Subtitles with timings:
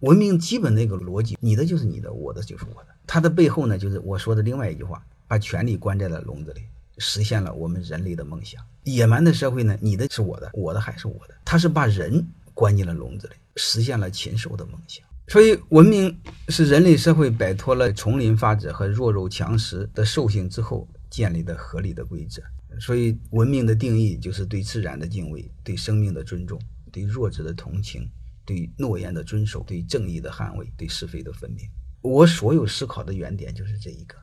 [0.00, 2.88] 文明基本的一个逻辑，你的就是你的，我的就是我的。
[3.06, 6.62] 它的背后呢，就是我说的另外一句话：把权力关在了笼子里，
[6.98, 8.62] 实现了我们人类的梦想。
[8.84, 11.34] 野蛮的社会呢，你的是我的，我的还是我的。
[11.44, 15.04] 它是把人关进了笼子里，实现了禽兽的梦想。
[15.28, 22.42] 所以，文明是人类社会摆脱了丛林法则和弱肉强食的兽性之后建立的合理的规则。
[22.80, 28.08] 所以，文明的定义就是对自然的敬畏，对生命的尊重，对弱者的同情。
[28.50, 31.64] 对诺言的遵守，对正义的捍卫，对是非的分明。
[32.02, 34.16] 我所有思考的原点就是这一个。